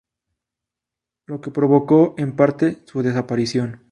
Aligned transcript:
Lo 1.27 1.41
que 1.41 1.51
provocó, 1.51 2.15
en 2.17 2.35
parte, 2.35 2.81
su 2.87 3.03
desaparición. 3.03 3.81